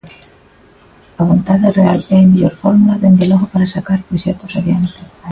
[1.21, 4.99] A vontade real é a mellor fórmula, dende logo, para sacar os proxectos adiante.